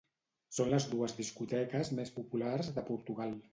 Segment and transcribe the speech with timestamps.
[0.59, 3.41] Són les dues discoteques més populars de Portugal.